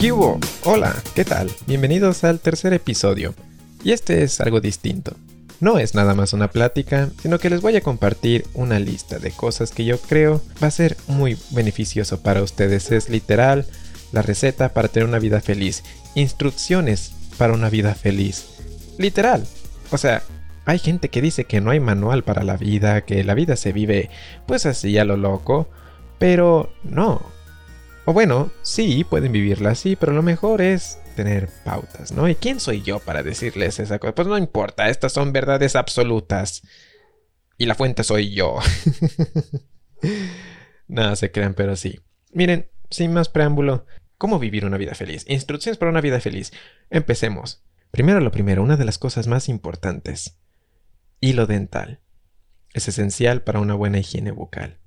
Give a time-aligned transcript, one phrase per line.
[0.00, 0.40] ¿Qué hubo?
[0.64, 1.50] Hola, ¿qué tal?
[1.66, 3.34] Bienvenidos al tercer episodio.
[3.84, 5.14] Y este es algo distinto.
[5.60, 9.30] No es nada más una plática, sino que les voy a compartir una lista de
[9.30, 12.90] cosas que yo creo va a ser muy beneficioso para ustedes.
[12.92, 13.66] Es literal
[14.10, 15.84] la receta para tener una vida feliz.
[16.14, 18.46] Instrucciones para una vida feliz.
[18.96, 19.46] Literal.
[19.90, 20.22] O sea,
[20.64, 23.74] hay gente que dice que no hay manual para la vida, que la vida se
[23.74, 24.08] vive
[24.46, 25.68] pues así a lo loco,
[26.18, 27.20] pero no.
[28.12, 32.28] Bueno, sí, pueden vivirla así, pero lo mejor es tener pautas, ¿no?
[32.28, 34.14] ¿Y quién soy yo para decirles esa cosa?
[34.14, 36.62] Pues no importa, estas son verdades absolutas.
[37.58, 38.58] Y la fuente soy yo.
[40.88, 42.00] Nada se crean, pero sí.
[42.32, 43.86] Miren, sin más preámbulo,
[44.18, 45.24] ¿cómo vivir una vida feliz?
[45.28, 46.52] Instrucciones para una vida feliz.
[46.88, 47.62] Empecemos.
[47.90, 50.38] Primero lo primero, una de las cosas más importantes.
[51.20, 52.00] Hilo dental.
[52.72, 54.79] Es esencial para una buena higiene bucal.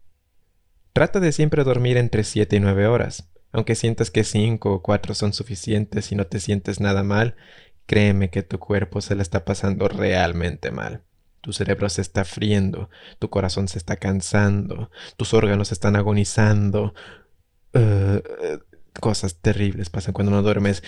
[0.94, 3.30] Trata de siempre dormir entre 7 y 9 horas.
[3.52, 7.36] Aunque sientas que 5 o 4 son suficientes y no te sientes nada mal,
[7.86, 11.04] créeme que tu cuerpo se le está pasando realmente mal.
[11.42, 16.94] Tu cerebro se está friendo, tu corazón se está cansando, tus órganos están agonizando.
[17.74, 18.22] Uh,
[19.00, 20.84] cosas terribles pasan cuando no duermes.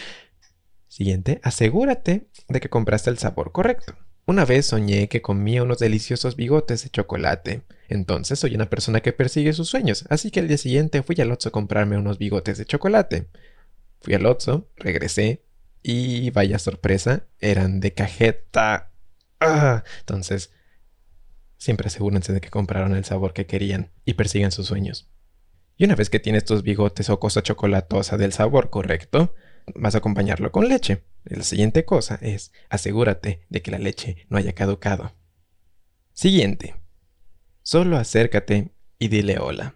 [0.88, 3.96] Siguiente, asegúrate de que compraste el sabor correcto.
[4.28, 7.64] Una vez soñé que comía unos deliciosos bigotes de chocolate.
[7.88, 11.32] Entonces soy una persona que persigue sus sueños, así que el día siguiente fui al
[11.32, 13.28] Otso a comprarme unos bigotes de chocolate.
[14.02, 15.44] Fui al Otso, regresé
[15.82, 18.92] y vaya sorpresa, eran de cajeta.
[19.40, 19.84] ¡Ah!
[20.00, 20.52] Entonces,
[21.58, 25.10] siempre asegúrense de que compraron el sabor que querían y persigan sus sueños.
[25.78, 29.36] Y una vez que tienes tus bigotes o cosa chocolatosa del sabor correcto,
[29.76, 31.04] vas a acompañarlo con leche.
[31.24, 35.16] La siguiente cosa es asegúrate de que la leche no haya caducado.
[36.14, 36.76] Siguiente.
[37.68, 39.74] Solo acércate y dile hola.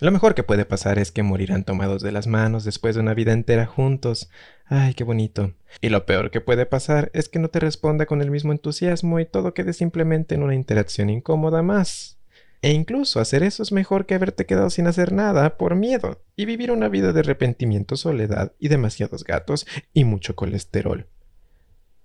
[0.00, 3.12] Lo mejor que puede pasar es que morirán tomados de las manos después de una
[3.12, 4.30] vida entera juntos.
[4.66, 5.52] Ay, qué bonito.
[5.80, 9.18] Y lo peor que puede pasar es que no te responda con el mismo entusiasmo
[9.18, 12.20] y todo quede simplemente en una interacción incómoda más.
[12.62, 16.44] E incluso hacer eso es mejor que haberte quedado sin hacer nada por miedo y
[16.44, 21.08] vivir una vida de arrepentimiento, soledad y demasiados gatos y mucho colesterol.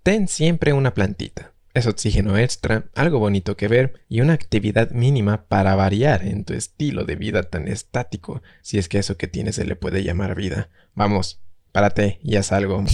[0.02, 1.55] Ten siempre una plantita.
[1.76, 6.54] Es oxígeno extra, algo bonito que ver y una actividad mínima para variar en tu
[6.54, 10.36] estilo de vida tan estático, si es que eso que tienes se le puede llamar
[10.36, 10.70] vida.
[10.94, 11.42] Vamos,
[11.74, 12.86] párate y haz algo.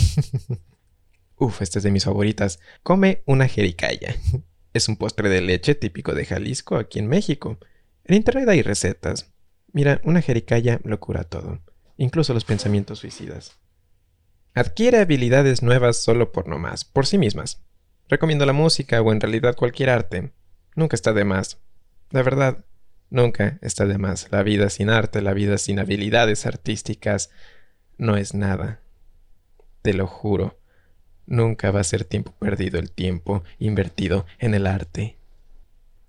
[1.38, 2.60] Uf, esta es de mis favoritas.
[2.82, 4.16] Come una jericaya.
[4.74, 7.60] Es un postre de leche típico de Jalisco, aquí en México.
[8.06, 9.34] En internet hay recetas.
[9.74, 11.60] Mira, una jericaya lo cura todo,
[11.98, 13.60] incluso los pensamientos suicidas.
[14.54, 17.62] Adquiere habilidades nuevas solo por nomás, por sí mismas.
[18.12, 20.34] Recomiendo la música o en realidad cualquier arte.
[20.76, 21.60] Nunca está de más.
[22.10, 22.66] La verdad,
[23.10, 24.28] nunca está de más.
[24.32, 27.30] La vida sin arte, la vida sin habilidades artísticas,
[27.98, 28.82] no es nada.
[29.82, 30.60] Te lo juro.
[31.26, 35.18] Nunca va a ser tiempo perdido el tiempo invertido en el arte.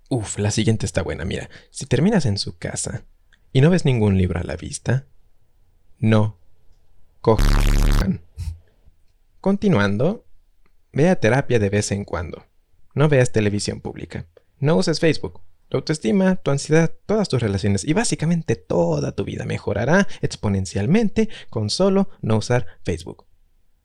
[0.09, 1.25] Uf, la siguiente está buena.
[1.25, 3.05] Mira, si terminas en su casa
[3.53, 5.07] y no ves ningún libro a la vista,
[6.01, 6.37] no
[7.21, 8.23] cojan.
[9.41, 10.27] Continuando,
[10.93, 12.45] ve a terapia de vez en cuando.
[12.95, 14.27] No veas televisión pública.
[14.59, 15.41] No uses Facebook.
[15.69, 21.71] Tu autoestima, tu ansiedad, todas tus relaciones y básicamente toda tu vida mejorará exponencialmente con
[21.71, 23.27] solo no usar Facebook.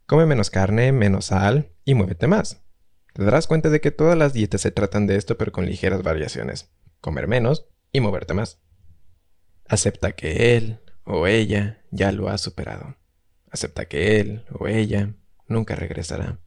[0.06, 2.62] Come menos carne, menos sal y muévete más.
[3.14, 6.04] Te darás cuenta de que todas las dietas se tratan de esto pero con ligeras
[6.04, 6.70] variaciones.
[7.00, 8.60] Comer menos y moverte más.
[9.66, 12.98] Acepta que él o ella ya lo ha superado.
[13.50, 15.14] Acepta que él o ella
[15.48, 16.40] nunca regresará.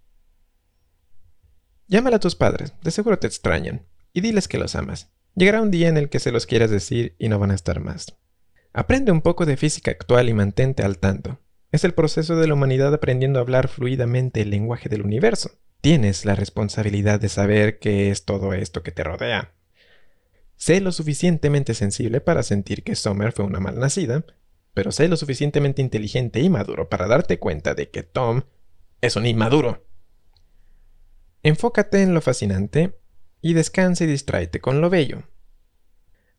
[1.91, 5.11] Llámala a tus padres, de seguro te extrañan, y diles que los amas.
[5.35, 7.81] Llegará un día en el que se los quieras decir y no van a estar
[7.81, 8.17] más.
[8.73, 11.41] Aprende un poco de física actual y mantente al tanto.
[11.73, 15.59] Es el proceso de la humanidad aprendiendo a hablar fluidamente el lenguaje del universo.
[15.81, 19.53] Tienes la responsabilidad de saber qué es todo esto que te rodea.
[20.55, 24.25] Sé lo suficientemente sensible para sentir que Summer fue una malnacida,
[24.75, 28.43] pero sé lo suficientemente inteligente y maduro para darte cuenta de que Tom
[29.01, 29.90] es un inmaduro.
[31.43, 32.99] Enfócate en lo fascinante
[33.41, 35.23] y descansa y distráete con lo bello.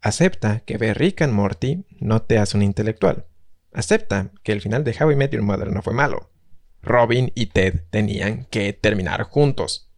[0.02, 3.26] Acepta que ver Rick and Morty no te hace un intelectual.
[3.72, 6.32] Acepta que el final de How I Met Your Mother no fue malo.
[6.82, 9.92] Robin y Ted tenían que terminar juntos.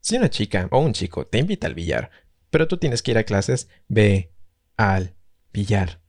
[0.00, 2.10] Si una chica o un chico te invita al billar,
[2.50, 4.32] pero tú tienes que ir a clases, ve
[4.76, 5.14] al
[5.52, 6.00] billar.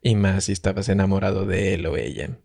[0.00, 2.38] Y más si estabas enamorado de él o ella.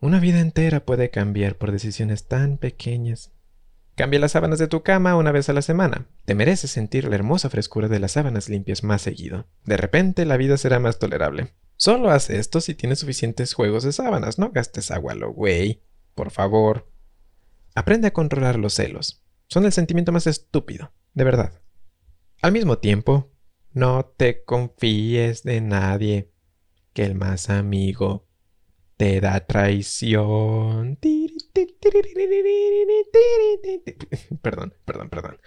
[0.00, 3.32] Una vida entera puede cambiar por decisiones tan pequeñas.
[3.98, 6.06] Cambia las sábanas de tu cama una vez a la semana.
[6.24, 9.48] Te mereces sentir la hermosa frescura de las sábanas limpias más seguido.
[9.64, 11.52] De repente la vida será más tolerable.
[11.74, 15.82] Solo haz esto si tienes suficientes juegos de sábanas, no gastes agua lo güey.
[16.14, 16.88] Por favor.
[17.74, 19.24] Aprende a controlar los celos.
[19.48, 21.60] Son el sentimiento más estúpido, de verdad.
[22.40, 23.32] Al mismo tiempo,
[23.72, 26.30] no te confíes de nadie,
[26.92, 28.28] que el más amigo
[28.96, 30.98] te da traición.
[34.42, 35.40] Perdón, perdón, perdón.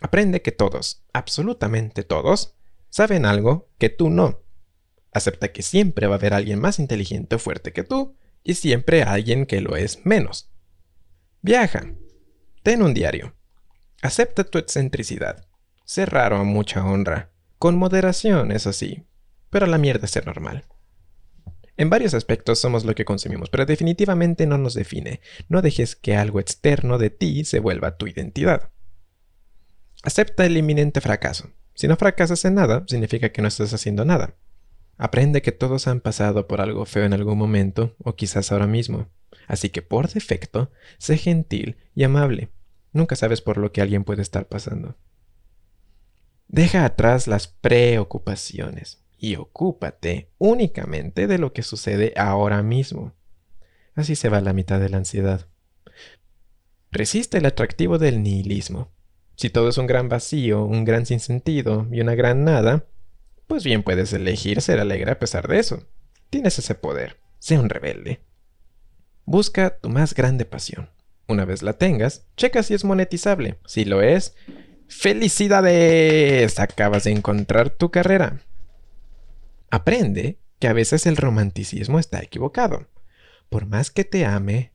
[0.00, 2.54] Aprende que todos, absolutamente todos,
[2.90, 4.42] saben algo que tú no.
[5.12, 9.02] Acepta que siempre va a haber alguien más inteligente o fuerte que tú y siempre
[9.02, 10.50] alguien que lo es menos.
[11.40, 11.94] Viaja.
[12.62, 13.34] Ten un diario.
[14.02, 15.46] Acepta tu excentricidad.
[15.84, 17.30] Sé raro a mucha honra.
[17.58, 19.06] Con moderación, eso sí.
[19.50, 20.66] Pero la mierda es ser normal.
[21.76, 25.20] En varios aspectos somos lo que consumimos, pero definitivamente no nos define.
[25.48, 28.70] No dejes que algo externo de ti se vuelva tu identidad.
[30.02, 31.50] Acepta el inminente fracaso.
[31.74, 34.36] Si no fracasas en nada, significa que no estás haciendo nada.
[34.96, 39.08] Aprende que todos han pasado por algo feo en algún momento, o quizás ahora mismo.
[39.46, 42.48] Así que por defecto, sé gentil y amable.
[42.92, 44.96] Nunca sabes por lo que alguien puede estar pasando.
[46.48, 53.14] Deja atrás las preocupaciones y ocúpate únicamente de lo que sucede ahora mismo.
[53.94, 55.48] Así se va la mitad de la ansiedad.
[56.90, 58.92] Resiste el atractivo del nihilismo.
[59.36, 62.86] Si todo es un gran vacío, un gran sinsentido y una gran nada,
[63.46, 65.86] pues bien puedes elegir ser alegre a pesar de eso.
[66.30, 67.18] Tienes ese poder.
[67.38, 68.20] Sé un rebelde.
[69.24, 70.90] Busca tu más grande pasión.
[71.28, 73.58] Una vez la tengas, checa si es monetizable.
[73.66, 74.34] Si lo es,
[74.88, 76.58] ¡felicidades!
[76.60, 78.40] Acabas de encontrar tu carrera.
[79.76, 82.88] Aprende que a veces el romanticismo está equivocado.
[83.50, 84.72] Por más que te ame,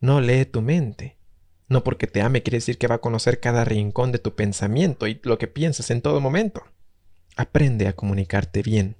[0.00, 1.18] no lee tu mente.
[1.68, 5.06] No porque te ame quiere decir que va a conocer cada rincón de tu pensamiento
[5.06, 6.62] y lo que piensas en todo momento.
[7.36, 8.96] Aprende a comunicarte bien.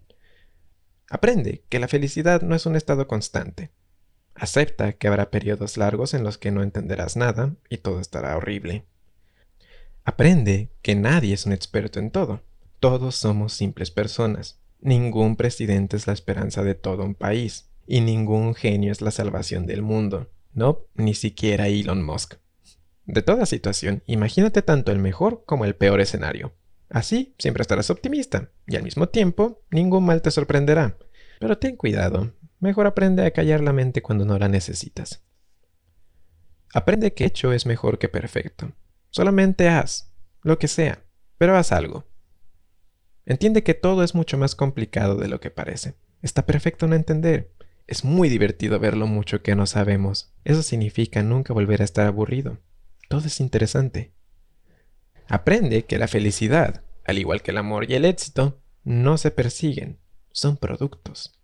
[1.09, 3.71] Aprende que la felicidad no es un estado constante.
[4.35, 8.85] Acepta que habrá periodos largos en los que no entenderás nada y todo estará horrible.
[10.05, 12.43] Aprende que nadie es un experto en todo.
[12.81, 14.61] Todos somos simples personas.
[14.81, 17.71] Ningún presidente es la esperanza de todo un país.
[17.87, 20.31] Y ningún genio es la salvación del mundo.
[20.53, 22.35] No, ni siquiera Elon Musk.
[23.07, 26.55] De toda situación, imagínate tanto el mejor como el peor escenario.
[26.91, 30.99] Así siempre estarás optimista y al mismo tiempo ningún mal te sorprenderá.
[31.41, 35.25] Pero ten cuidado, mejor aprende a callar la mente cuando no la necesitas.
[36.75, 38.73] Aprende que hecho es mejor que perfecto.
[39.11, 41.05] Solamente haz, lo que sea,
[41.39, 42.07] pero haz algo.
[43.29, 45.97] Entiende que todo es mucho más complicado de lo que parece.
[46.23, 47.53] Está perfecto no entender.
[47.87, 50.33] Es muy divertido ver lo mucho que no sabemos.
[50.45, 52.57] Eso significa nunca volver a estar aburrido.
[53.07, 54.15] Todo es interesante.
[55.27, 59.99] Aprende que la felicidad, al igual que el amor y el éxito, no se persiguen,
[60.33, 61.39] son productos.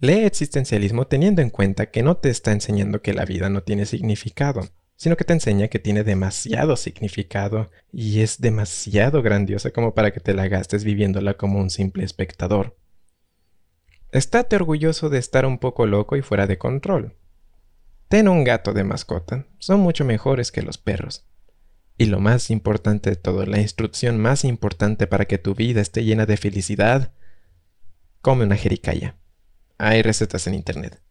[0.00, 3.86] Lee existencialismo teniendo en cuenta que no te está enseñando que la vida no tiene
[3.86, 4.68] significado,
[5.02, 10.20] sino que te enseña que tiene demasiado significado y es demasiado grandiosa como para que
[10.20, 12.76] te la gastes viviéndola como un simple espectador.
[14.12, 17.16] Estate orgulloso de estar un poco loco y fuera de control.
[18.06, 21.26] Ten un gato de mascota, son mucho mejores que los perros.
[21.98, 26.04] Y lo más importante de todo, la instrucción más importante para que tu vida esté
[26.04, 27.12] llena de felicidad,
[28.20, 29.16] come una jericaya.
[29.78, 31.02] Hay recetas en internet.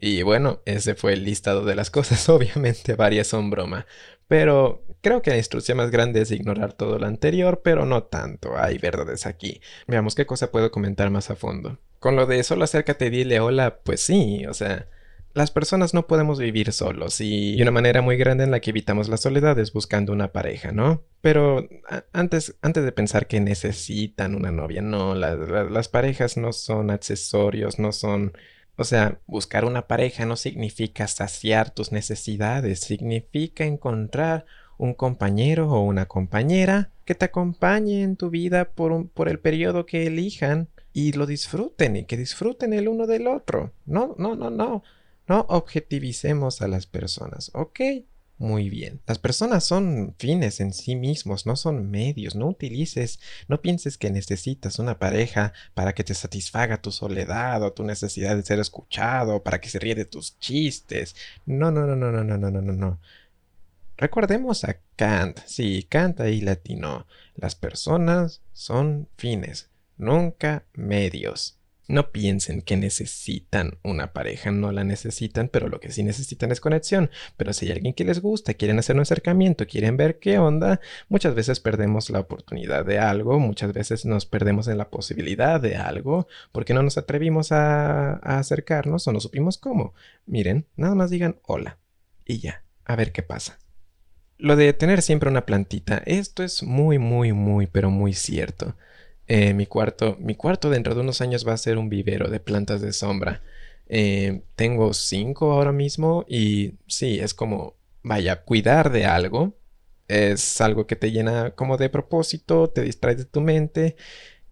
[0.00, 2.28] Y bueno, ese fue el listado de las cosas.
[2.28, 3.86] Obviamente varias son broma.
[4.28, 8.58] Pero creo que la instrucción más grande es ignorar todo lo anterior, pero no tanto.
[8.58, 9.60] Hay verdades aquí.
[9.86, 11.78] Veamos qué cosa puedo comentar más a fondo.
[12.00, 14.88] Con lo de solo acércate y dile hola, pues sí, o sea,
[15.36, 19.10] las personas no podemos vivir solos y una manera muy grande en la que evitamos
[19.10, 21.04] la soledad es buscando una pareja, ¿no?
[21.20, 21.68] Pero
[22.14, 27.92] antes, antes de pensar que necesitan una novia, no, las parejas no son accesorios, no
[27.92, 28.32] son...
[28.76, 34.44] O sea, buscar una pareja no significa saciar tus necesidades, significa encontrar
[34.78, 39.86] un compañero o una compañera que te acompañe en tu vida por, por el periodo
[39.86, 43.72] que elijan y lo disfruten y que disfruten el uno del otro.
[43.86, 44.82] No, no, no, no.
[45.28, 47.80] No objetivicemos a las personas, ¿ok?
[48.38, 49.00] Muy bien.
[49.06, 52.34] Las personas son fines en sí mismos, no son medios.
[52.34, 57.72] No utilices, no pienses que necesitas una pareja para que te satisfaga tu soledad o
[57.72, 61.16] tu necesidad de ser escuchado, para que se ríe de tus chistes.
[61.46, 63.00] No, no, no, no, no, no, no, no, no.
[63.96, 65.40] Recordemos a Kant.
[65.46, 67.06] Sí, Kant ahí latino.
[67.36, 71.55] Las personas son fines, nunca medios.
[71.88, 76.60] No piensen que necesitan una pareja, no la necesitan, pero lo que sí necesitan es
[76.60, 77.10] conexión.
[77.36, 80.80] Pero si hay alguien que les gusta, quieren hacer un acercamiento, quieren ver qué onda,
[81.08, 85.76] muchas veces perdemos la oportunidad de algo, muchas veces nos perdemos en la posibilidad de
[85.76, 89.94] algo, porque no nos atrevimos a, acercarnos o no supimos cómo.
[90.26, 91.78] Miren, nada más digan hola
[92.24, 93.58] y ya, a ver qué pasa.
[94.38, 98.76] Lo de tener siempre una plantita, esto es muy, muy, muy, pero muy cierto.
[99.28, 102.40] Eh, mi cuarto, mi cuarto dentro de unos años va a ser un vivero de
[102.40, 103.42] plantas de sombra.
[103.88, 109.54] Eh, tengo cinco ahora mismo y sí, es como, vaya, cuidar de algo.
[110.08, 113.96] Es algo que te llena como de propósito, te distrae de tu mente.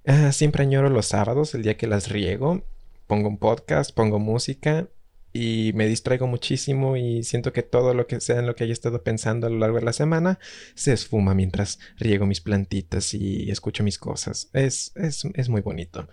[0.07, 2.63] Ah, siempre añoro los sábados, el día que las riego.
[3.07, 4.89] Pongo un podcast, pongo música
[5.37, 8.73] y me distraigo muchísimo y siento que todo lo que sea en lo que haya
[8.73, 10.39] estado pensando a lo largo de la semana
[10.77, 14.49] se esfuma mientras riego mis plantitas y escucho mis cosas.
[14.53, 16.09] Es, es, es muy bonito.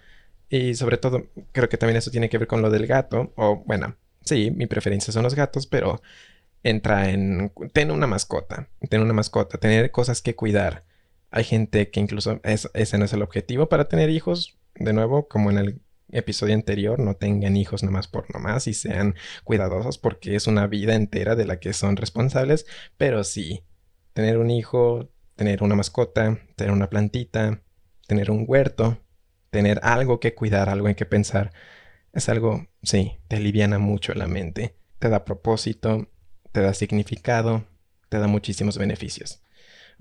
[0.50, 3.32] Y sobre todo, creo que también eso tiene que ver con lo del gato.
[3.36, 6.02] O bueno, sí, mi preferencia son los gatos, pero
[6.64, 8.70] entra en tener una mascota.
[8.90, 10.84] Tener una mascota, tener cosas que cuidar.
[11.30, 14.58] Hay gente que incluso ese no es el objetivo para tener hijos.
[14.74, 19.16] De nuevo, como en el episodio anterior, no tengan hijos nomás por nomás y sean
[19.44, 22.66] cuidadosos porque es una vida entera de la que son responsables,
[22.98, 23.64] pero sí,
[24.14, 27.62] tener un hijo, tener una mascota, tener una plantita,
[28.08, 29.00] tener un huerto,
[29.50, 31.52] tener algo que cuidar, algo en que pensar,
[32.14, 36.10] es algo, sí, te aliviana mucho la mente, te da propósito,
[36.52, 37.66] te da significado,
[38.10, 39.42] te da muchísimos beneficios.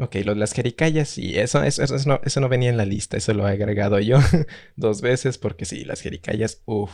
[0.00, 2.86] Ok, lo de las jericayas, sí, eso, eso, eso, no, eso no venía en la
[2.86, 4.18] lista, eso lo he agregado yo
[4.76, 6.90] dos veces porque sí, las jericayas, uff.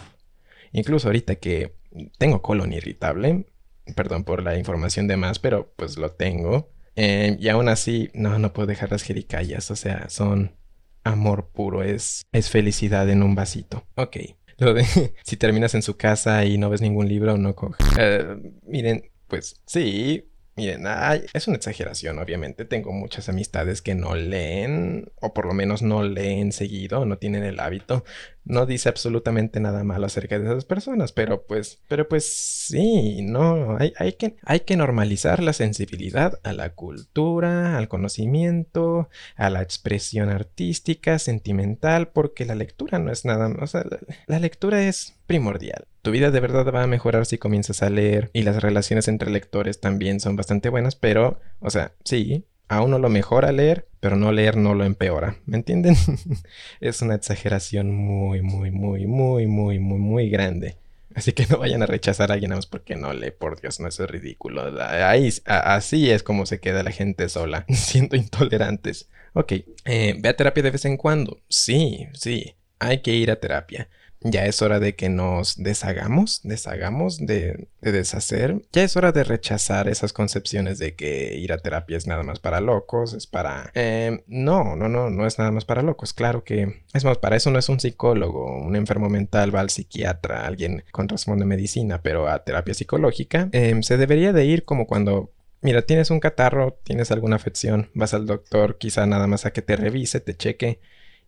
[0.72, 1.76] Incluso ahorita que
[2.18, 3.46] tengo colon irritable,
[3.94, 6.72] perdón por la información de más, pero pues lo tengo.
[6.96, 10.56] Eh, y aún así, no, no puedo dejar las jericayas, o sea, son
[11.04, 13.86] amor puro, es, es felicidad en un vasito.
[13.94, 14.16] Ok,
[14.58, 14.84] lo de
[15.22, 17.86] si terminas en su casa y no ves ningún libro, no coges.
[18.00, 18.36] Eh,
[18.66, 20.86] miren, pues sí, Miren,
[21.34, 22.64] es una exageración, obviamente.
[22.64, 27.44] Tengo muchas amistades que no leen, o por lo menos no leen seguido, no tienen
[27.44, 28.04] el hábito.
[28.42, 33.76] No dice absolutamente nada malo acerca de esas personas, pero pues, pero pues sí, no,
[33.76, 41.18] hay, hay que normalizar la sensibilidad a la cultura, al conocimiento, a la expresión artística,
[41.18, 43.84] sentimental, porque la lectura no es nada, o sea,
[44.26, 45.86] la lectura es primordial.
[46.06, 49.28] Tu vida de verdad va a mejorar si comienzas a leer y las relaciones entre
[49.28, 54.14] lectores también son bastante buenas, pero, o sea, sí, a uno lo mejora leer, pero
[54.14, 55.34] no leer no lo empeora.
[55.46, 55.96] ¿Me entienden?
[56.80, 60.76] es una exageración muy, muy, muy, muy, muy, muy, muy grande.
[61.12, 63.88] Así que no vayan a rechazar a alguien más porque no lee, por Dios, no,
[63.88, 64.80] eso es ridículo.
[64.80, 69.08] Ahí, así es como se queda la gente sola, siendo intolerantes.
[69.32, 71.40] Ok, eh, ve a terapia de vez en cuando.
[71.48, 73.88] Sí, sí, hay que ir a terapia
[74.20, 78.62] ya es hora de que nos deshagamos, deshagamos de, deshacer.
[78.72, 82.40] Ya es hora de rechazar esas concepciones de que ir a terapia es nada más
[82.40, 83.70] para locos, es para...
[83.74, 86.12] Eh, no, no, no, no es nada más para locos.
[86.12, 86.82] Claro que...
[86.92, 90.84] Es más, para eso no es un psicólogo, un enfermo mental va al psiquiatra, alguien
[90.90, 95.32] con razón de medicina, pero a terapia psicológica em, se debería de ir como cuando
[95.62, 99.62] Mira, tienes un catarro, tienes alguna afección, vas al doctor quizá nada más a que
[99.62, 100.80] te revise, te cheque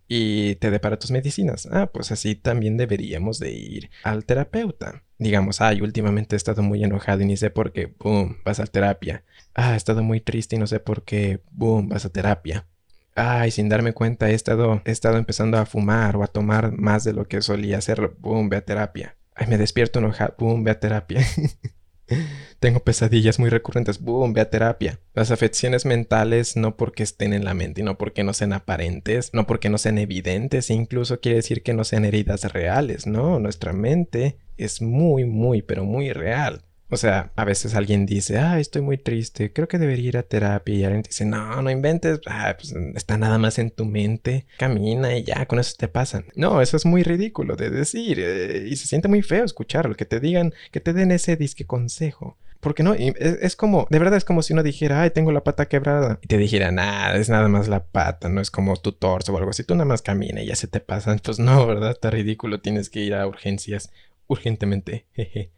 [0.09, 1.69] y te depara tus medicinas.
[1.71, 5.03] Ah, pues así también deberíamos de ir al terapeuta.
[5.19, 8.67] Digamos, ay, últimamente he estado muy enojado y ni sé por qué, boom, vas a
[8.67, 9.25] terapia.
[9.55, 12.67] Ah, he estado muy triste y no sé por qué, boom, vas a terapia.
[13.15, 17.05] Ay, sin darme cuenta he estado, he estado empezando a fumar o a tomar más
[17.05, 19.17] de lo que solía hacerlo, boom, ve a terapia.
[19.35, 21.21] Ay, me despierto enojado, boom, ve a terapia.
[22.61, 24.01] Tengo pesadillas muy recurrentes.
[24.01, 25.01] Boom, ve a terapia.
[25.15, 29.31] Las afecciones mentales no porque estén en la mente y no porque no sean aparentes,
[29.33, 33.39] no porque no sean evidentes, incluso quiere decir que no sean heridas reales, ¿no?
[33.39, 36.65] Nuestra mente es muy, muy, pero muy real.
[36.91, 40.23] O sea, a veces alguien dice, ah, estoy muy triste, creo que debería ir a
[40.23, 40.75] terapia.
[40.75, 45.17] Y alguien dice, no, no inventes, ah, pues está nada más en tu mente, camina
[45.17, 46.25] y ya, con eso te pasan.
[46.35, 50.07] No, eso es muy ridículo de decir eh, y se siente muy feo escucharlo, que
[50.07, 52.39] te digan, que te den ese disque consejo.
[52.61, 55.45] Porque no, es, es, como, de verdad es como si uno dijera, ay, tengo la
[55.45, 56.19] pata quebrada.
[56.23, 59.39] Y te dijera, nada, es nada más la pata, no es como tu torso o
[59.39, 59.63] algo así.
[59.63, 61.21] Tú nada más camina y ya se te pasan.
[61.23, 61.93] Pues no, ¿verdad?
[61.93, 63.93] Está ridículo, tienes que ir a urgencias
[64.27, 65.07] urgentemente.
[65.13, 65.53] Jeje.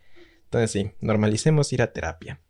[0.50, 2.40] Entonces sí, normalicemos ir a terapia.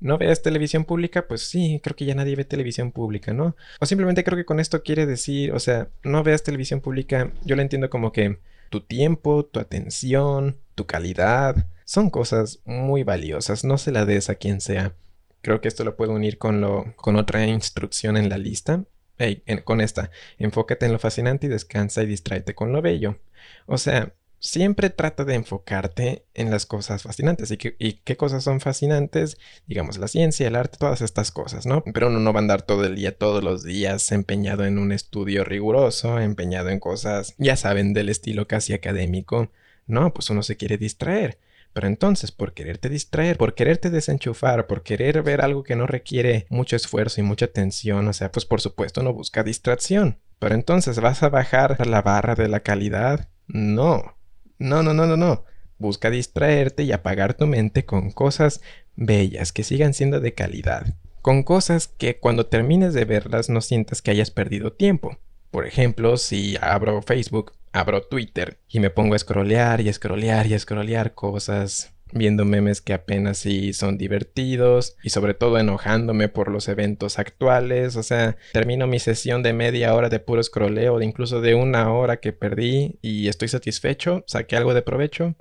[0.00, 1.28] ¿No veas televisión pública?
[1.28, 3.56] Pues sí, creo que ya nadie ve televisión pública, ¿no?
[3.78, 7.56] O simplemente creo que con esto quiere decir, o sea, no veas televisión pública, yo
[7.56, 8.38] lo entiendo como que
[8.70, 14.36] tu tiempo, tu atención, tu calidad, son cosas muy valiosas, no se la des a
[14.36, 14.94] quien sea.
[15.42, 18.84] Creo que esto lo puedo unir con, lo, con otra instrucción en la lista.
[19.18, 23.18] Hey, con esta, enfócate en lo fascinante y descansa y distráete con lo bello.
[23.66, 27.50] O sea, siempre trata de enfocarte en las cosas fascinantes.
[27.50, 29.38] ¿Y, qué cosas son fascinantes?
[29.66, 31.82] Digamos, la ciencia, el arte, todas estas cosas, ¿no?
[31.94, 34.92] Pero uno no va a andar todo el día, todos los días, empeñado en un
[34.92, 39.50] estudio riguroso, empeñado en cosas, ya saben, del estilo casi académico.
[39.86, 41.38] No, pues uno se quiere distraer.
[41.72, 46.46] Pero entonces, por quererte distraer, por quererte desenchufar, por querer ver algo que no requiere
[46.50, 50.18] mucho esfuerzo y mucha atención, o sea, pues por supuesto no busca distracción.
[50.38, 53.28] Pero entonces, ¿vas a bajar la barra de la calidad?
[53.46, 54.13] No.
[54.58, 55.44] No, no, no, no, no.
[55.78, 58.60] Busca distraerte y apagar tu mente con cosas
[58.96, 60.94] bellas que sigan siendo de calidad.
[61.22, 65.18] Con cosas que cuando termines de verlas no sientas que hayas perdido tiempo.
[65.50, 70.58] Por ejemplo, si abro Facebook, abro Twitter y me pongo a scrollear y scrollear y
[70.58, 76.68] scrollear cosas viendo memes que apenas sí son divertidos y sobre todo enojándome por los
[76.68, 77.96] eventos actuales.
[77.96, 81.92] O sea, termino mi sesión de media hora de puro scrolleo, de incluso de una
[81.92, 85.34] hora que perdí y estoy satisfecho, saqué algo de provecho.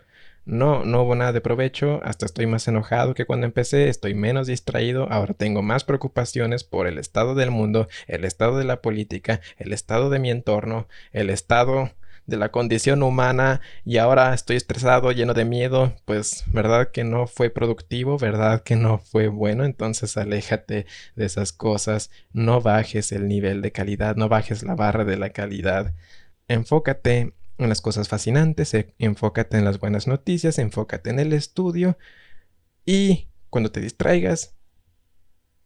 [0.45, 4.47] No, no hubo nada de provecho, hasta estoy más enojado que cuando empecé, estoy menos
[4.47, 9.39] distraído, ahora tengo más preocupaciones por el estado del mundo, el estado de la política,
[9.57, 11.91] el estado de mi entorno, el estado
[12.25, 17.27] de la condición humana y ahora estoy estresado, lleno de miedo, pues verdad que no
[17.27, 23.27] fue productivo, verdad que no fue bueno, entonces aléjate de esas cosas, no bajes el
[23.27, 25.93] nivel de calidad, no bajes la barra de la calidad,
[26.47, 31.97] enfócate en las cosas fascinantes, e, enfócate en las buenas noticias, enfócate en el estudio
[32.85, 34.55] y cuando te distraigas,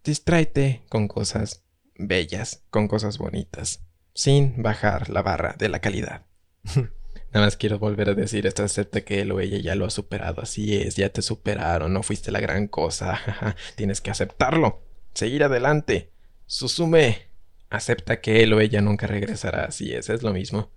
[0.04, 1.64] distráete con cosas
[1.98, 3.82] bellas, con cosas bonitas,
[4.14, 6.27] sin bajar la barra de la calidad.
[7.34, 9.90] Nada más quiero volver a decir esto, acepta que él o ella ya lo ha
[9.90, 13.20] superado, así es, ya te superaron, no fuiste la gran cosa,
[13.76, 14.82] tienes que aceptarlo,
[15.14, 16.12] seguir adelante,
[16.46, 17.28] susume,
[17.70, 20.72] acepta que él o ella nunca regresará, así es, es lo mismo.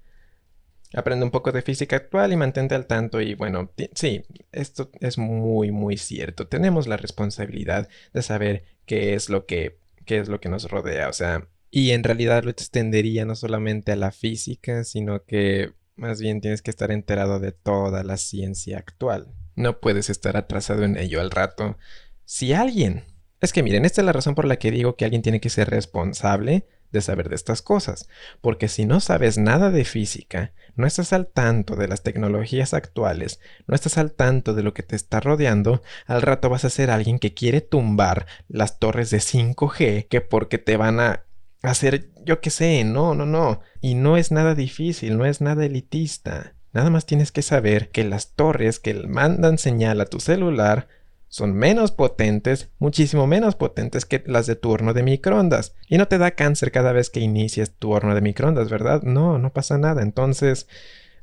[0.92, 5.18] Aprende un poco de física actual y mantente al tanto y bueno, sí, esto es
[5.18, 6.48] muy muy cierto.
[6.48, 11.08] Tenemos la responsabilidad de saber qué es lo que qué es lo que nos rodea,
[11.08, 16.20] o sea, y en realidad lo extendería no solamente a la física, sino que más
[16.20, 19.28] bien tienes que estar enterado de toda la ciencia actual.
[19.54, 21.76] No puedes estar atrasado en ello al rato.
[22.24, 23.04] Si alguien...
[23.40, 25.48] Es que miren, esta es la razón por la que digo que alguien tiene que
[25.48, 28.08] ser responsable de saber de estas cosas,
[28.40, 33.40] porque si no sabes nada de física, no estás al tanto de las tecnologías actuales,
[33.66, 36.90] no estás al tanto de lo que te está rodeando, al rato vas a ser
[36.90, 41.24] alguien que quiere tumbar las torres de 5G que porque te van a
[41.62, 43.60] hacer, yo qué sé, no, no, no.
[43.80, 46.54] Y no es nada difícil, no es nada elitista.
[46.72, 50.88] Nada más tienes que saber que las torres que mandan señal a tu celular
[51.28, 55.74] son menos potentes, muchísimo menos potentes que las de tu horno de microondas.
[55.88, 59.02] Y no te da cáncer cada vez que inicias tu horno de microondas, ¿verdad?
[59.02, 60.02] No, no pasa nada.
[60.02, 60.66] Entonces,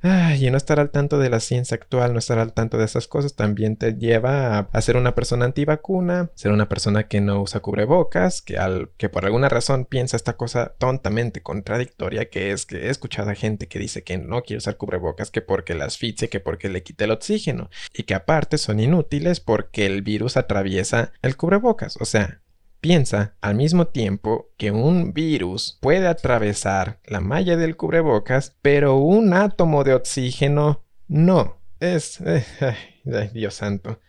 [0.04, 3.08] y no estar al tanto de la ciencia actual, no estar al tanto de esas
[3.08, 7.62] cosas, también te lleva a, ser una persona antivacuna, ser una persona que no usa
[7.62, 12.88] cubrebocas, que, al, que por alguna razón piensa esta cosa tontamente contradictoria, que es que
[12.88, 16.30] he escuchado a gente que dice que no quiere usar cubrebocas, que porque la asfixia,
[16.30, 21.12] que porque le quita el oxígeno, y que aparte son inútiles porque el virus atraviesa
[21.22, 21.98] el cubrebocas.
[22.00, 22.42] O sea,
[22.80, 29.34] Piensa al mismo tiempo que un virus puede atravesar la malla del cubrebocas, pero un
[29.34, 31.60] átomo de oxígeno no.
[31.80, 32.22] Es...
[32.22, 32.46] Eh,
[33.06, 34.00] ay, Dios santo.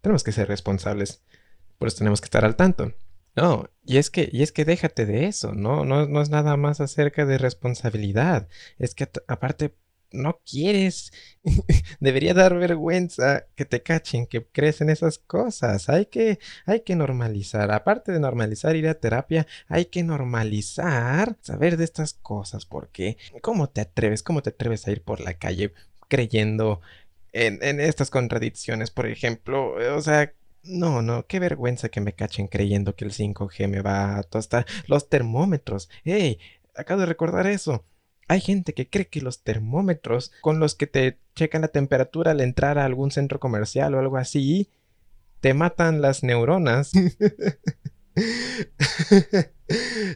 [0.00, 1.22] Tenemos que ser responsables.
[1.78, 2.92] Por eso tenemos que estar al tanto.
[3.36, 5.84] No, y es que, y es que déjate de eso, ¿no?
[5.84, 8.48] No, no es nada más acerca de responsabilidad.
[8.78, 9.76] Es que aparte
[10.16, 11.12] no quieres.
[12.00, 15.88] Debería dar vergüenza que te cachen, que crees en esas cosas.
[15.88, 17.70] Hay que, hay que normalizar.
[17.70, 22.66] Aparte de normalizar ir a terapia, hay que normalizar saber de estas cosas.
[22.66, 24.22] Porque, ¿cómo te atreves?
[24.22, 25.72] ¿Cómo te atreves a ir por la calle
[26.08, 26.80] creyendo
[27.32, 28.90] en, en estas contradicciones?
[28.90, 30.32] Por ejemplo, o sea,
[30.66, 34.66] no, no, qué vergüenza que me cachen creyendo que el 5G me va a tostar
[34.86, 35.88] los termómetros.
[36.04, 36.38] ¡Ey!
[36.74, 37.84] Acabo de recordar eso.
[38.28, 42.40] Hay gente que cree que los termómetros con los que te checan la temperatura al
[42.40, 44.68] entrar a algún centro comercial o algo así,
[45.40, 46.92] te matan las neuronas.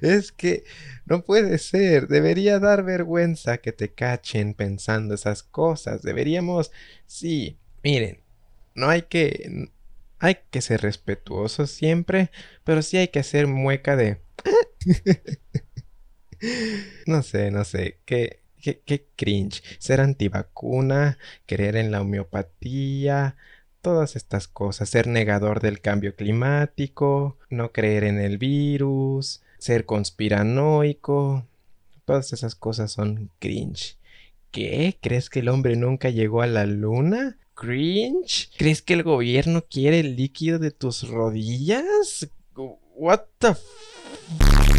[0.00, 0.64] es que
[1.06, 2.08] no puede ser.
[2.08, 6.02] Debería dar vergüenza que te cachen pensando esas cosas.
[6.02, 6.72] Deberíamos...
[7.06, 8.20] Sí, miren,
[8.74, 9.70] no hay que...
[10.18, 12.30] Hay que ser respetuosos siempre,
[12.62, 14.20] pero sí hay que hacer mueca de...
[17.06, 17.98] no sé, no sé.
[18.04, 19.62] Qué, qué, cringe.
[19.78, 23.36] Ser antivacuna, creer en la homeopatía,
[23.82, 24.88] todas estas cosas.
[24.88, 29.42] Ser negador del cambio climático, no creer en el virus.
[29.58, 31.46] ser conspiranoico.
[32.04, 33.96] Todas esas cosas son cringe.
[34.50, 34.98] ¿Qué?
[35.00, 37.38] ¿Crees que el hombre nunca llegó a la luna?
[37.54, 38.50] ¿Cringe?
[38.56, 42.28] ¿Crees que el gobierno quiere el líquido de tus rodillas?
[42.96, 43.54] What the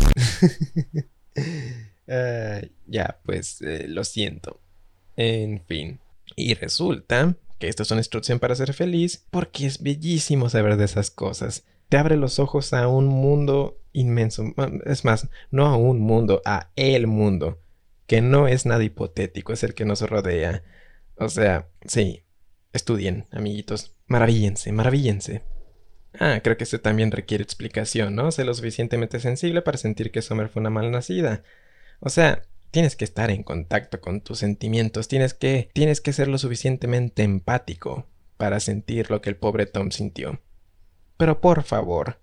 [2.87, 4.59] ya, pues eh, lo siento.
[5.15, 5.99] En fin.
[6.35, 10.85] Y resulta que esto es una instrucción para ser feliz porque es bellísimo saber de
[10.85, 11.65] esas cosas.
[11.89, 14.45] Te abre los ojos a un mundo inmenso.
[14.85, 17.59] Es más, no a un mundo, a el mundo.
[18.07, 20.63] Que no es nada hipotético, es el que nos rodea.
[21.15, 22.23] O sea, sí,
[22.73, 23.95] estudien, amiguitos.
[24.07, 25.43] Maravíllense, maravíllense.
[26.19, 28.31] Ah, creo que esto también requiere explicación, ¿no?
[28.31, 31.43] Sé lo suficientemente sensible para sentir que Summer fue una malnacida.
[31.99, 36.27] O sea, tienes que estar en contacto con tus sentimientos, tienes que, tienes que ser
[36.27, 40.41] lo suficientemente empático para sentir lo que el pobre Tom sintió.
[41.17, 42.19] Pero por favor,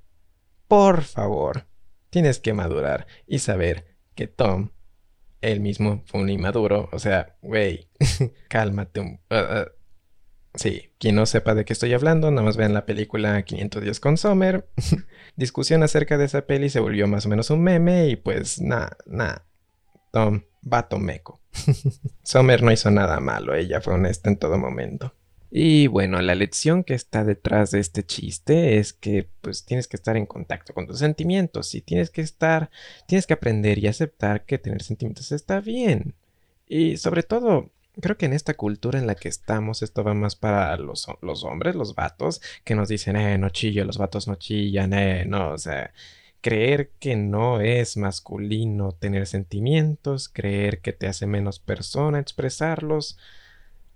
[0.67, 1.67] por favor,
[2.11, 4.71] tienes que madurar y saber que Tom,
[5.41, 7.89] él mismo fue un inmaduro, o sea, güey,
[8.49, 9.21] cálmate un...
[9.31, 9.78] Uh, uh,
[10.59, 14.17] Sí, quien no sepa de qué estoy hablando, nada más vean la película 510 con
[14.17, 14.69] Sommer.
[15.37, 18.97] Discusión acerca de esa peli se volvió más o menos un meme y pues nada,
[19.07, 19.47] nada.
[20.11, 21.41] Tom, vato meco.
[22.25, 25.15] Sommer no hizo nada malo, ella fue honesta en todo momento.
[25.49, 29.97] Y bueno, la lección que está detrás de este chiste es que pues tienes que
[29.97, 32.71] estar en contacto con tus sentimientos y tienes que estar,
[33.07, 36.17] tienes que aprender y aceptar que tener sentimientos está bien.
[36.67, 40.37] Y sobre todo, Creo que en esta cultura en la que estamos, esto va más
[40.37, 44.37] para los, los hombres, los vatos, que nos dicen, eh, no chillo, los vatos no
[44.37, 45.93] chillan, eh, no, o sea,
[46.41, 53.19] creer que no es masculino tener sentimientos, creer que te hace menos persona expresarlos.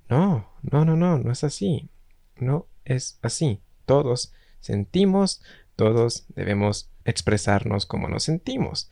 [0.09, 1.89] No, no, no, no, no es así.
[2.37, 3.61] No es así.
[3.87, 5.43] Todos sentimos,
[5.77, 8.91] todos debemos expresarnos como nos sentimos.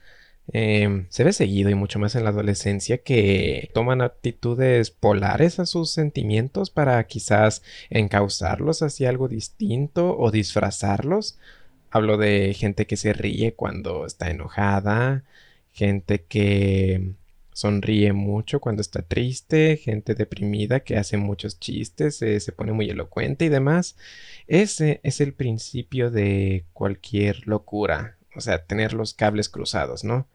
[0.52, 5.66] Em, se ve seguido y mucho más en la adolescencia que toman actitudes polares a
[5.66, 11.38] sus sentimientos para quizás encauzarlos hacia algo distinto o disfrazarlos.
[11.90, 15.24] Hablo de gente que se ríe cuando está enojada,
[15.72, 17.12] gente que
[17.52, 23.44] sonríe mucho cuando está triste, gente deprimida que hace muchos chistes, se pone muy elocuente
[23.44, 23.96] y demás.
[24.48, 30.26] Ese es el principio de cualquier locura, o sea, tener los cables cruzados, ¿no?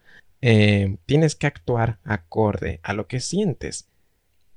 [0.47, 3.87] Eh, tienes que actuar acorde a lo que sientes.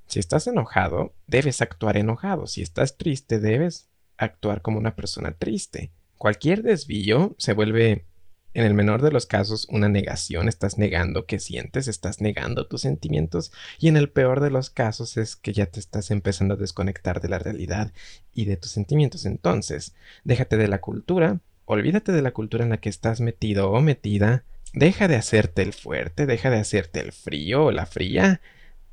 [0.07, 2.47] Si estás enojado, debes actuar enojado.
[2.47, 5.91] Si estás triste, debes actuar como una persona triste.
[6.19, 8.05] Cualquier desvío se vuelve,
[8.53, 10.47] en el menor de los casos, una negación.
[10.47, 13.51] Estás negando que sientes, estás negando tus sentimientos.
[13.79, 17.23] Y en el peor de los casos es que ya te estás empezando a desconectar
[17.23, 17.95] de la realidad
[18.35, 19.25] y de tus sentimientos.
[19.25, 23.81] Entonces, déjate de la cultura, olvídate de la cultura en la que estás metido o
[23.81, 28.41] metida Deja de hacerte el fuerte, deja de hacerte el frío o la fría.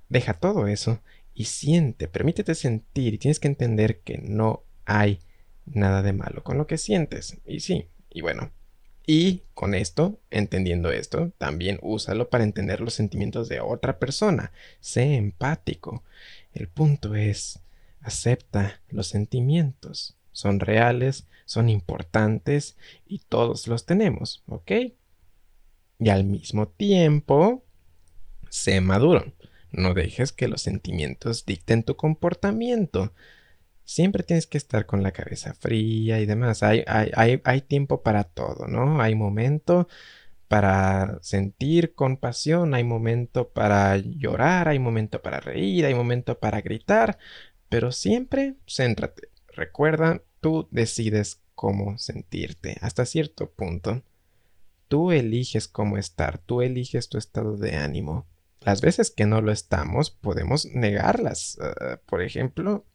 [0.09, 1.01] Deja todo eso
[1.33, 5.19] y siente, permítete sentir y tienes que entender que no hay
[5.65, 7.37] nada de malo con lo que sientes.
[7.45, 8.51] Y sí, y bueno.
[9.07, 14.51] Y con esto, entendiendo esto, también úsalo para entender los sentimientos de otra persona.
[14.79, 16.03] Sé empático.
[16.53, 17.59] El punto es,
[18.01, 20.15] acepta los sentimientos.
[20.31, 24.71] Son reales, son importantes y todos los tenemos, ¿ok?
[25.99, 27.63] Y al mismo tiempo
[28.49, 29.33] sé maduro.
[29.71, 33.13] No dejes que los sentimientos dicten tu comportamiento.
[33.83, 36.63] Siempre tienes que estar con la cabeza fría y demás.
[36.63, 39.01] Hay, hay, hay, tiempo para todo, ¿no?
[39.01, 39.87] Hay momento
[40.47, 47.17] para sentir compasión, hay momento para llorar, hay momento para reír, hay momento para gritar,
[47.69, 49.29] pero siempre céntrate.
[49.49, 54.03] Recuerda, tú decides cómo sentirte hasta cierto punto.
[54.95, 58.25] Tú eliges cómo estar, tú eliges tu estado de ánimo.
[58.61, 61.57] Las veces que no lo estamos, podemos negarlas.
[61.59, 62.85] Ah, por ejemplo...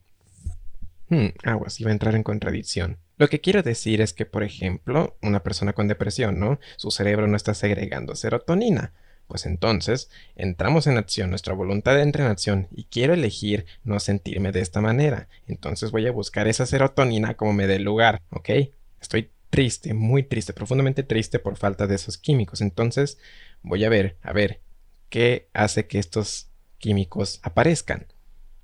[1.10, 2.96] Hmm, aguas, iba a entrar en contradicción.
[3.18, 6.58] Lo que quiero decir es que, por ejemplo, una persona con depresión, ¿no?
[6.78, 8.94] Su cerebro no está segregando serotonina.
[9.28, 14.52] Pues entonces, entramos en acción, nuestra voluntad entra en acción y quiero elegir no sentirme
[14.52, 15.28] de esta manera.
[15.46, 18.48] Entonces voy a buscar esa serotonina como me dé lugar, ¿ok?
[19.02, 22.60] Estoy triste, muy triste, profundamente triste por falta de esos químicos.
[22.60, 23.18] Entonces
[23.62, 24.60] voy a ver, a ver,
[25.08, 28.06] ¿qué hace que estos químicos aparezcan?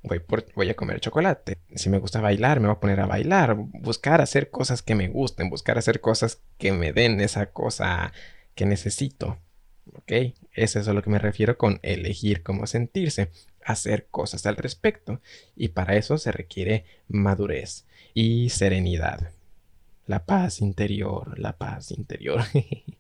[0.02, 0.22] Voy,
[0.54, 1.58] voy, a comer chocolate.
[1.74, 3.56] Si me gusta bailar, me voy a poner a bailar.
[3.56, 5.50] Buscar hacer cosas que me gusten.
[5.50, 8.12] Buscar hacer cosas que me den esa cosa
[8.54, 9.40] que necesito.
[9.94, 10.12] ¿Ok?
[10.52, 13.30] Eso es a lo que me refiero con elegir cómo sentirse.
[13.64, 15.20] Hacer cosas al respecto.
[15.56, 19.32] Y para eso se requiere madurez y serenidad.
[20.06, 22.40] La paz interior, la paz interior.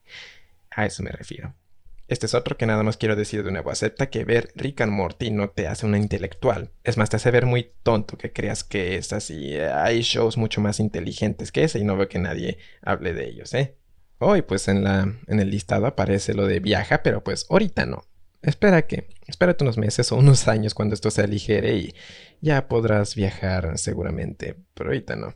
[0.70, 1.54] A eso me refiero.
[2.08, 3.70] Este es otro que nada más quiero decir de nuevo.
[3.70, 6.70] Acepta que ver Rick and Morty no te hace una intelectual.
[6.84, 9.56] Es más, te hace ver muy tonto que creas que es así.
[9.56, 13.54] Hay shows mucho más inteligentes que ese y no veo que nadie hable de ellos,
[13.54, 13.76] ¿eh?
[14.18, 18.04] Hoy, pues en, la, en el listado aparece lo de viaja, pero pues ahorita no.
[18.40, 21.94] Espera que, espérate unos meses o unos años cuando esto se aligere y
[22.40, 25.34] ya podrás viajar seguramente, pero ahorita no.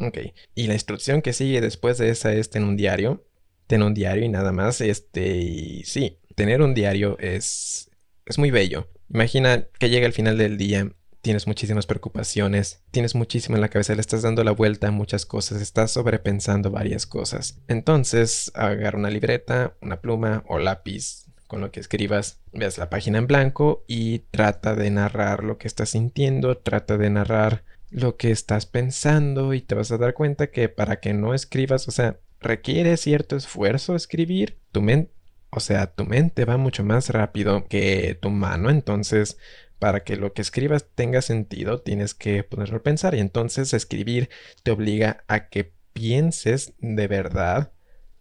[0.00, 0.18] Ok,
[0.54, 3.24] y la instrucción que sigue después de esa es en un diario
[3.70, 4.80] tener un diario y nada más.
[4.80, 7.90] Este, y sí, tener un diario es,
[8.26, 8.88] es muy bello.
[9.08, 13.94] Imagina que llega el final del día, tienes muchísimas preocupaciones, tienes muchísimo en la cabeza,
[13.94, 17.60] le estás dando la vuelta a muchas cosas, estás sobrepensando varias cosas.
[17.68, 23.18] Entonces, agarra una libreta, una pluma o lápiz con lo que escribas, veas la página
[23.18, 28.30] en blanco y trata de narrar lo que estás sintiendo, trata de narrar lo que
[28.30, 32.20] estás pensando y te vas a dar cuenta que para que no escribas, o sea,
[32.40, 35.12] requiere cierto esfuerzo escribir, tu mente,
[35.50, 39.36] o sea, tu mente va mucho más rápido que tu mano, entonces
[39.78, 44.28] para que lo que escribas tenga sentido tienes que ponerlo a pensar y entonces escribir
[44.62, 47.72] te obliga a que pienses de verdad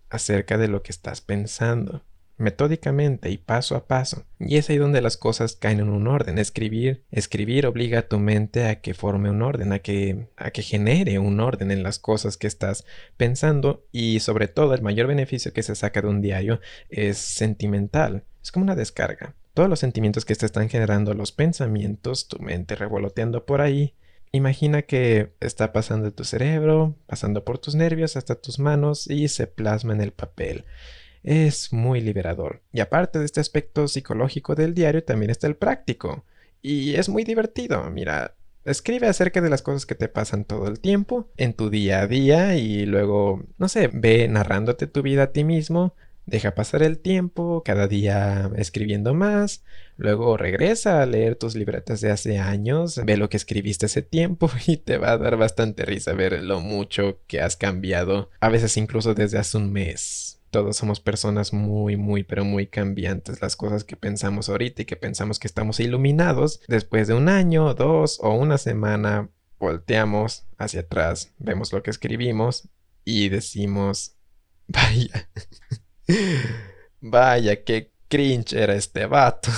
[0.09, 2.03] acerca de lo que estás pensando
[2.39, 4.25] metódicamente y paso a paso.
[4.39, 6.39] Y es ahí donde las cosas caen en un orden.
[6.39, 10.61] Escribir, escribir obliga a tu mente a que forme un orden, a que, a que
[10.61, 12.85] genere un orden en las cosas que estás
[13.17, 18.23] pensando y sobre todo el mayor beneficio que se saca de un diario es sentimental.
[18.41, 19.35] Es como una descarga.
[19.53, 23.93] Todos los sentimientos que te están generando los pensamientos, tu mente revoloteando por ahí,
[24.31, 29.47] Imagina que está pasando tu cerebro, pasando por tus nervios hasta tus manos y se
[29.47, 30.65] plasma en el papel
[31.23, 32.61] es muy liberador.
[32.71, 36.23] Y aparte de este aspecto psicológico del diario, también está el práctico.
[36.61, 37.89] Y es muy divertido.
[37.89, 42.01] Mira, escribe acerca de las cosas que te pasan todo el tiempo, en tu día
[42.01, 45.95] a día, y luego, no sé, ve narrándote tu vida a ti mismo.
[46.25, 49.63] Deja pasar el tiempo, cada día escribiendo más,
[49.97, 54.51] luego regresa a leer tus libretas de hace años, ve lo que escribiste ese tiempo
[54.67, 58.77] y te va a dar bastante risa ver lo mucho que has cambiado, a veces
[58.77, 63.41] incluso desde hace un mes todos somos personas muy, muy, pero muy cambiantes.
[63.41, 67.73] Las cosas que pensamos ahorita y que pensamos que estamos iluminados, después de un año,
[67.73, 72.69] dos o una semana, volteamos hacia atrás, vemos lo que escribimos
[73.03, 74.15] y decimos,
[74.67, 75.29] vaya,
[77.01, 79.49] vaya, qué cringe era este vato.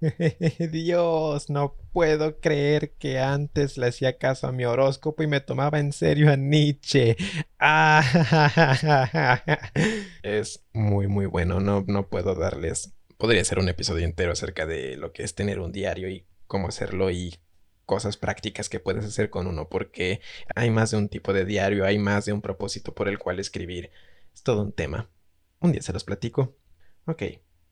[0.70, 5.78] Dios, no puedo creer que antes le hacía caso a mi horóscopo y me tomaba
[5.78, 7.16] en serio a Nietzsche.
[10.24, 11.60] es muy, muy bueno.
[11.60, 12.92] No, no puedo darles.
[13.16, 16.66] Podría ser un episodio entero acerca de lo que es tener un diario y cómo
[16.66, 17.38] hacerlo y
[17.86, 20.20] cosas prácticas que puedes hacer con uno, porque
[20.56, 23.38] hay más de un tipo de diario, hay más de un propósito por el cual
[23.38, 23.92] escribir.
[24.34, 25.08] Es todo un tema.
[25.60, 26.56] Un día se los platico.
[27.06, 27.22] Ok.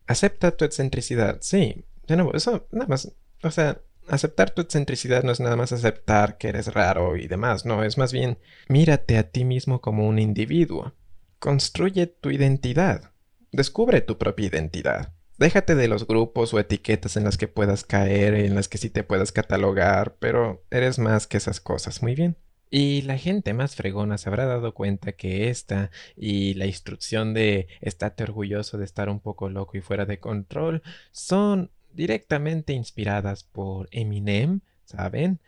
[0.07, 1.39] Acepta tu excentricidad.
[1.41, 1.85] Sí.
[2.07, 3.13] De nuevo, eso nada más.
[3.43, 3.83] O sea,
[4.13, 7.65] aceptar tu excentricidad no es nada más aceptar que eres raro y demás.
[7.65, 10.93] No, es más bien mírate a ti mismo como un individuo.
[11.39, 13.13] Construye tu identidad.
[13.53, 15.15] Descubre tu propia identidad.
[15.39, 18.91] Déjate de los grupos o etiquetas en las que puedas caer, en las que sí
[18.91, 22.03] te puedas catalogar, pero eres más que esas cosas.
[22.03, 22.37] Muy bien.
[22.69, 27.67] Y la gente más fregona se habrá dado cuenta que esta y la instrucción de
[27.81, 33.89] estate orgulloso de estar un poco loco y fuera de control son directamente inspiradas por
[33.93, 35.41] Eminem, ¿saben?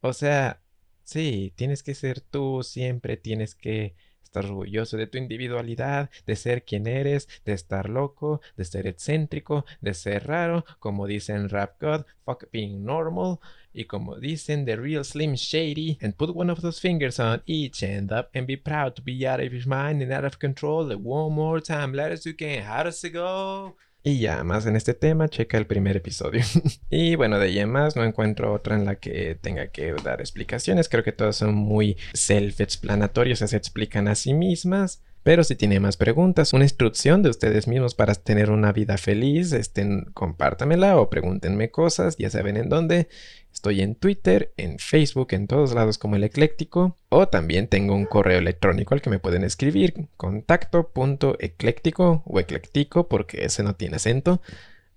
[0.00, 0.60] O sea,
[1.04, 3.94] sí, tienes que ser tú, siempre tienes que
[4.32, 9.66] estar orgulloso de tu individualidad, de ser quien eres, de estar loco, de ser excéntrico,
[9.82, 13.40] de ser raro, como dicen Rap God, fuck being normal.
[13.74, 17.82] Y como dicen The Real Slim Shady, and put one of those fingers on each
[17.82, 20.94] end up and be proud to be out of your mind and out of control.
[20.96, 22.34] One more time, let us you.
[22.62, 23.76] How does it go?
[24.04, 26.42] Y ya, más en este tema, checa el primer episodio.
[26.90, 30.88] y bueno, de ahí más no encuentro otra en la que tenga que dar explicaciones.
[30.88, 35.02] Creo que todas son muy self-explanatorias, se explican a sí mismas.
[35.22, 39.52] Pero si tiene más preguntas, una instrucción de ustedes mismos para tener una vida feliz,
[39.52, 43.08] estén, compártamela o pregúntenme cosas, ya saben en dónde.
[43.52, 46.98] Estoy en Twitter, en Facebook, en todos lados como el ecléctico.
[47.08, 53.44] O también tengo un correo electrónico al que me pueden escribir, contacto.ecléctico o ecléctico porque
[53.44, 54.40] ese no tiene acento,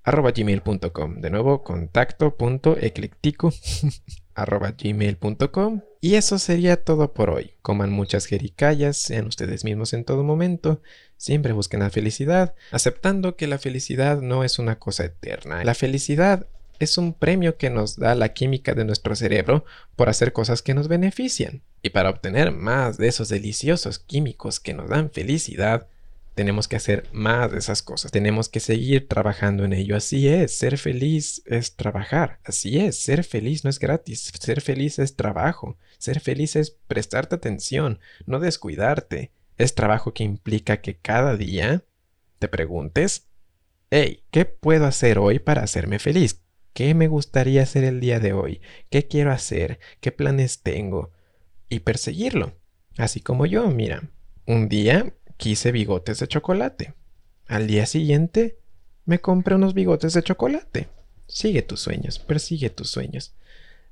[0.06, 1.20] arroba gmail.com.
[1.20, 3.52] De nuevo, contacto.ecléctico
[4.36, 5.82] arroba gmail.com.
[6.00, 7.54] Y eso sería todo por hoy.
[7.62, 10.82] Coman muchas jericayas, sean ustedes mismos en todo momento,
[11.18, 15.64] siempre busquen la felicidad, aceptando que la felicidad no es una cosa eterna.
[15.64, 16.46] La felicidad
[16.78, 19.66] es un premio que nos da la química de nuestro cerebro
[19.96, 21.64] por hacer cosas que nos benefician.
[21.82, 25.88] Y para obtener más de esos deliciosos químicos que nos dan felicidad,
[26.36, 28.12] tenemos que hacer más de esas cosas.
[28.12, 29.96] Tenemos que seguir trabajando en ello.
[29.96, 32.40] Así es, ser feliz es trabajar.
[32.44, 34.32] Así es, ser feliz no es gratis.
[34.40, 35.78] Ser feliz es trabajo.
[35.98, 39.32] Ser feliz es prestarte atención, no descuidarte.
[39.58, 41.86] Es trabajo que implica que cada día
[42.40, 43.30] te preguntes,
[43.90, 46.42] hey, ¿qué puedo hacer hoy para hacerme feliz?
[46.74, 48.62] ¿Qué me gustaría hacer el día de hoy?
[48.90, 49.80] ¿Qué quiero hacer?
[50.02, 51.14] ¿Qué planes tengo?
[51.70, 52.60] Y perseguirlo.
[52.98, 54.10] Así como yo, mira,
[54.46, 56.94] un día quise bigotes de chocolate.
[57.48, 58.58] Al día siguiente
[59.06, 60.88] me compré unos bigotes de chocolate.
[61.28, 63.34] Sigue tus sueños, persigue tus sueños.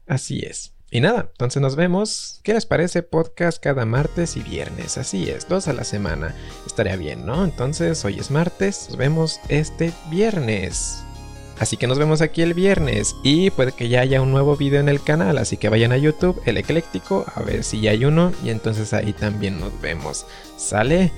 [0.08, 0.74] Así es.
[0.92, 2.40] Y nada, entonces nos vemos.
[2.44, 4.98] ¿Qué les parece podcast cada martes y viernes?
[5.00, 6.36] Así es, dos a la semana.
[6.68, 7.44] Estaría bien, ¿no?
[7.44, 11.04] Entonces hoy es martes, nos vemos este viernes.
[11.60, 14.80] Así que nos vemos aquí el viernes y puede que ya haya un nuevo video
[14.80, 18.06] en el canal, así que vayan a YouTube, el ecléctico, a ver si ya hay
[18.06, 20.26] uno y entonces ahí también nos vemos.
[20.58, 21.12] ¿Sale?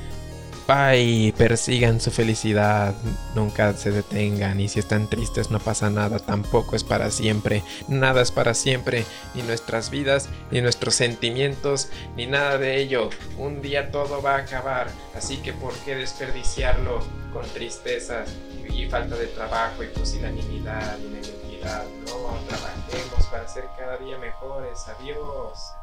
[0.67, 2.95] Bye, persigan su felicidad,
[3.36, 8.23] nunca se detengan y si están tristes no pasa nada, tampoco es para siempre, nada
[8.23, 13.12] es para siempre, ni nuestras vidas, ni nuestros sentimientos, ni nada de ello.
[13.38, 16.99] Un día todo va a acabar, así que ¿por qué desperdiciarlo
[17.32, 18.28] con tristezas
[18.67, 21.84] y falta de trabajo y pusilanimidad y mediocridad?
[22.08, 25.75] No, trabajemos para ser cada día mejores, adiós.